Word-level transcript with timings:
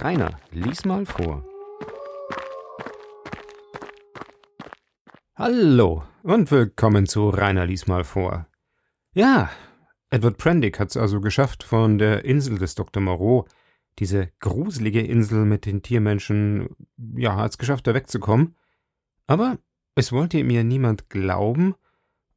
Rainer, 0.00 0.40
lies 0.50 0.84
mal 0.84 1.06
vor. 1.06 1.44
Hallo 5.36 6.02
und 6.24 6.50
willkommen 6.50 7.06
zu 7.06 7.28
Rainer 7.28 7.64
lies 7.64 7.86
mal 7.86 8.02
vor. 8.02 8.48
Ja, 9.14 9.50
Edward 10.10 10.36
Prendick 10.38 10.80
hat 10.80 10.90
es 10.90 10.96
also 10.96 11.20
geschafft, 11.20 11.62
von 11.62 11.98
der 11.98 12.24
Insel 12.24 12.58
des 12.58 12.74
Dr. 12.74 13.02
Moreau, 13.02 13.46
diese 14.00 14.32
gruselige 14.40 15.00
Insel 15.00 15.44
mit 15.44 15.64
den 15.64 15.82
Tiermenschen, 15.82 16.68
ja, 17.16 17.36
hat 17.36 17.52
es 17.52 17.58
geschafft, 17.58 17.86
da 17.86 17.94
wegzukommen. 17.94 18.56
Aber 19.28 19.58
es 19.94 20.10
wollte 20.10 20.38
ihm 20.38 20.50
ja 20.50 20.64
niemand 20.64 21.08
glauben, 21.08 21.76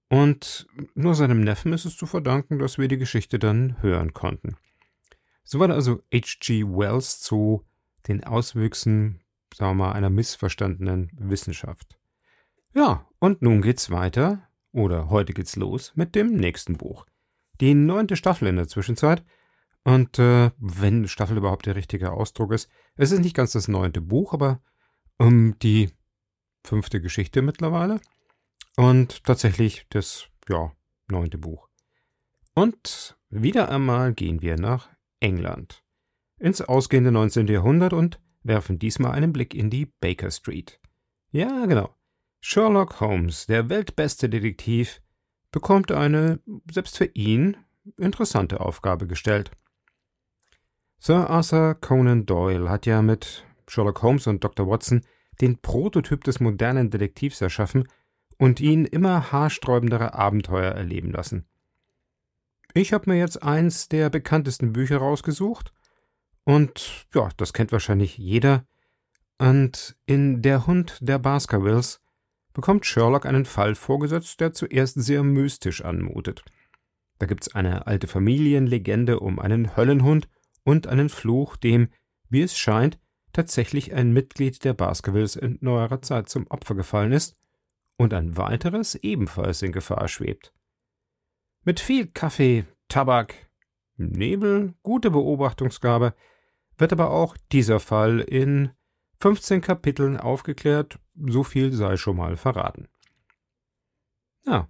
und 0.09 0.67
nur 0.95 1.15
seinem 1.15 1.41
Neffen 1.41 1.73
ist 1.73 1.85
es 1.85 1.97
zu 1.97 2.05
verdanken, 2.05 2.59
dass 2.59 2.77
wir 2.77 2.87
die 2.87 2.97
Geschichte 2.97 3.39
dann 3.39 3.81
hören 3.81 4.13
konnten. 4.13 4.55
So 5.49 5.59
war 5.59 5.69
also 5.69 6.03
H.G. 6.13 6.65
Wells 6.65 7.21
zu 7.21 7.65
den 8.09 8.25
Auswüchsen, 8.25 9.21
sagen 9.55 9.77
wir 9.77 9.85
mal, 9.85 9.93
einer 9.93 10.09
missverstandenen 10.09 11.09
Wissenschaft. 11.13 11.97
Ja, 12.75 13.07
und 13.19 13.41
nun 13.41 13.61
geht's 13.61 13.89
weiter, 13.89 14.49
oder 14.73 15.09
heute 15.09 15.33
geht's 15.33 15.55
los, 15.55 15.93
mit 15.95 16.15
dem 16.15 16.35
nächsten 16.35 16.75
Buch. 16.75 17.05
Die 17.61 17.73
neunte 17.75 18.17
Staffel 18.17 18.49
in 18.49 18.57
der 18.57 18.67
Zwischenzeit. 18.67 19.23
Und 19.85 20.19
äh, 20.19 20.51
wenn 20.57 21.07
Staffel 21.07 21.37
überhaupt 21.37 21.65
der 21.65 21.77
richtige 21.77 22.11
Ausdruck 22.11 22.51
ist, 22.51 22.69
es 22.97 23.13
ist 23.13 23.21
nicht 23.21 23.35
ganz 23.35 23.53
das 23.53 23.69
neunte 23.69 24.01
Buch, 24.01 24.33
aber 24.33 24.59
um, 25.17 25.57
die 25.59 25.91
fünfte 26.65 26.99
Geschichte 26.99 27.41
mittlerweile. 27.41 28.01
Und 28.75 29.23
tatsächlich 29.23 29.85
das, 29.91 30.27
ja, 30.49 30.73
neunte 31.07 31.37
Buch. 31.37 31.69
Und 32.53 33.17
wieder 33.29 33.69
einmal 33.69 34.13
gehen 34.13 34.41
wir 34.41 34.57
nach 34.57 34.89
England, 35.19 35.83
ins 36.39 36.61
ausgehende 36.61 37.11
19. 37.11 37.47
Jahrhundert 37.47 37.93
und 37.93 38.19
werfen 38.43 38.79
diesmal 38.79 39.11
einen 39.11 39.33
Blick 39.33 39.53
in 39.53 39.69
die 39.69 39.85
Baker 39.85 40.31
Street. 40.31 40.79
Ja, 41.31 41.65
genau. 41.65 41.95
Sherlock 42.39 42.99
Holmes, 43.01 43.45
der 43.47 43.69
weltbeste 43.69 44.29
Detektiv, 44.29 45.01
bekommt 45.51 45.91
eine, 45.91 46.39
selbst 46.71 46.97
für 46.97 47.05
ihn, 47.13 47.57
interessante 47.97 48.59
Aufgabe 48.59 49.07
gestellt. 49.07 49.51
Sir 50.99 51.29
Arthur 51.29 51.75
Conan 51.75 52.25
Doyle 52.25 52.69
hat 52.69 52.85
ja 52.85 53.01
mit 53.01 53.45
Sherlock 53.67 54.01
Holmes 54.01 54.27
und 54.27 54.43
Dr. 54.43 54.67
Watson 54.67 55.01
den 55.41 55.59
Prototyp 55.59 56.23
des 56.23 56.39
modernen 56.39 56.89
Detektivs 56.89 57.41
erschaffen 57.41 57.87
und 58.37 58.59
ihn 58.59 58.85
immer 58.85 59.31
haarsträubendere 59.31 60.13
Abenteuer 60.13 60.71
erleben 60.71 61.11
lassen. 61.11 61.45
Ich 62.77 62.93
habe 62.93 63.09
mir 63.09 63.17
jetzt 63.17 63.41
eins 63.41 63.89
der 63.89 64.11
bekanntesten 64.11 64.71
Bücher 64.71 64.97
rausgesucht. 64.99 65.73
Und 66.43 67.07
ja, 67.11 67.29
das 67.35 67.51
kennt 67.51 67.71
wahrscheinlich 67.71 68.19
jeder. 68.19 68.67
Und 69.39 69.97
in 70.05 70.43
Der 70.43 70.67
Hund 70.67 70.99
der 71.01 71.17
Baskervilles 71.17 72.01
bekommt 72.53 72.85
Sherlock 72.85 73.25
einen 73.25 73.45
Fall 73.45 73.73
vorgesetzt, 73.73 74.39
der 74.41 74.53
zuerst 74.53 74.93
sehr 74.93 75.23
mystisch 75.23 75.83
anmutet. 75.83 76.45
Da 77.17 77.25
gibt's 77.25 77.55
eine 77.55 77.87
alte 77.87 78.05
Familienlegende 78.05 79.21
um 79.21 79.39
einen 79.39 79.75
Höllenhund 79.75 80.29
und 80.63 80.85
einen 80.85 81.09
Fluch, 81.09 81.57
dem, 81.57 81.89
wie 82.29 82.43
es 82.43 82.55
scheint, 82.59 82.99
tatsächlich 83.33 83.95
ein 83.95 84.13
Mitglied 84.13 84.63
der 84.63 84.75
Baskervilles 84.75 85.35
in 85.35 85.57
neuerer 85.61 86.03
Zeit 86.03 86.29
zum 86.29 86.45
Opfer 86.45 86.75
gefallen 86.75 87.11
ist 87.11 87.37
und 87.97 88.13
ein 88.13 88.37
weiteres 88.37 88.93
ebenfalls 88.93 89.63
in 89.63 89.71
Gefahr 89.71 90.07
schwebt. 90.07 90.53
Mit 91.67 91.81
viel 91.81 92.07
Kaffee, 92.07 92.63
Tabak, 92.87 93.49
Nebel, 93.97 94.73
gute 94.83 95.11
Beobachtungsgabe 95.11 96.13
wird 96.77 96.93
aber 96.93 97.11
auch 97.11 97.35
dieser 97.51 97.81
Fall 97.81 98.21
in 98.21 98.69
15 99.19 99.59
Kapiteln 99.59 100.15
aufgeklärt, 100.15 100.97
so 101.13 101.43
viel 101.43 101.73
sei 101.73 101.97
schon 101.97 102.15
mal 102.15 102.37
verraten. 102.37 102.87
Ja, 104.45 104.69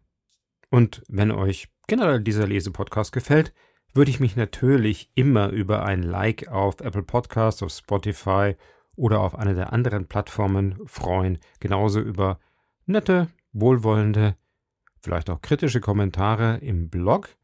und 0.71 1.03
wenn 1.07 1.29
euch 1.29 1.67
generell 1.85 2.19
dieser 2.19 2.47
Lesepodcast 2.47 3.11
gefällt, 3.11 3.53
würde 3.94 4.09
ich 4.09 4.19
mich 4.19 4.35
natürlich 4.35 5.11
immer 5.13 5.50
über 5.50 5.85
ein 5.85 6.01
Like 6.01 6.47
auf 6.47 6.79
Apple 6.79 7.03
Podcasts, 7.03 7.61
auf 7.61 7.73
Spotify 7.73 8.55
oder 8.95 9.19
auf 9.19 9.35
einer 9.35 9.53
der 9.53 9.71
anderen 9.71 10.07
Plattformen 10.07 10.79
freuen, 10.88 11.38
genauso 11.59 12.00
über 12.00 12.39
nette, 12.88 13.27
wohlwollende 13.53 14.35
vielleicht 15.01 15.29
auch 15.29 15.41
kritische 15.41 15.81
Kommentare 15.81 16.57
im 16.57 16.89
Blog. 16.89 17.35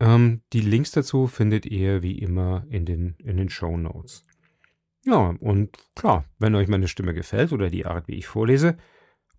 Ähm, 0.00 0.42
die 0.52 0.60
Links 0.60 0.90
dazu 0.90 1.26
findet 1.26 1.66
ihr 1.66 2.02
wie 2.02 2.18
immer 2.18 2.64
in 2.68 2.84
den, 2.84 3.14
in 3.18 3.36
den 3.36 3.48
Show 3.48 3.76
Notes. 3.76 4.24
Ja, 5.04 5.34
und 5.40 5.78
klar, 5.94 6.24
wenn 6.38 6.54
euch 6.54 6.68
meine 6.68 6.88
Stimme 6.88 7.14
gefällt 7.14 7.52
oder 7.52 7.70
die 7.70 7.86
Art, 7.86 8.06
wie 8.08 8.14
ich 8.14 8.26
vorlese, 8.26 8.76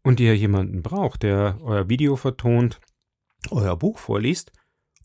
und 0.03 0.19
ihr 0.19 0.35
jemanden 0.35 0.83
braucht, 0.83 1.23
der 1.23 1.57
euer 1.61 1.87
Video 1.87 2.15
vertont, 2.15 2.81
euer 3.49 3.77
Buch 3.77 3.97
vorliest 3.97 4.51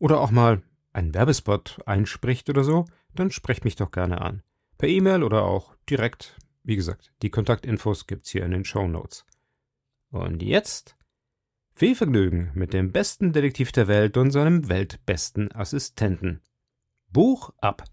oder 0.01 0.21
auch 0.21 0.31
mal 0.31 0.63
einen 0.93 1.15
Werbespot 1.15 1.79
einspricht 1.87 2.51
oder 2.51 2.65
so, 2.65 2.85
dann 3.15 3.31
sprecht 3.31 3.65
mich 3.65 3.77
doch 3.77 3.91
gerne 3.91 4.21
an. 4.21 4.43
Per 4.77 4.89
E-Mail 4.89 5.23
oder 5.23 5.43
auch 5.45 5.75
direkt. 5.89 6.37
Wie 6.63 6.77
gesagt, 6.77 7.13
die 7.23 7.31
Kontaktinfos 7.31 8.07
gibt's 8.07 8.31
hier 8.31 8.45
in 8.45 8.51
den 8.51 8.65
Show 8.65 8.87
Notes. 8.87 9.25
Und 10.11 10.43
jetzt 10.43 10.97
viel 11.79 11.95
Vergnügen 11.95 12.51
mit 12.55 12.73
dem 12.73 12.91
besten 12.91 13.33
Detektiv 13.33 13.71
der 13.71 13.87
Welt 13.87 14.17
und 14.17 14.33
seinem 14.33 14.69
weltbesten 14.69 15.53
Assistenten. 15.53 16.41
Buch 17.13 17.55
ab! 17.59 17.85